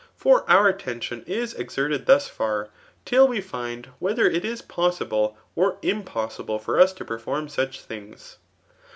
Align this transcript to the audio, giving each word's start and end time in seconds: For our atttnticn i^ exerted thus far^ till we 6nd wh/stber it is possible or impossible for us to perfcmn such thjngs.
For 0.15 0.49
our 0.49 0.73
atttnticn 0.73 1.25
i^ 1.27 1.59
exerted 1.59 2.07
thus 2.07 2.27
far^ 2.27 2.69
till 3.05 3.27
we 3.27 3.39
6nd 3.39 3.85
wh/stber 4.01 4.33
it 4.33 4.43
is 4.43 4.63
possible 4.63 5.37
or 5.55 5.77
impossible 5.83 6.57
for 6.57 6.79
us 6.79 6.91
to 6.93 7.05
perfcmn 7.05 7.51
such 7.51 7.87
thjngs. 7.87 8.37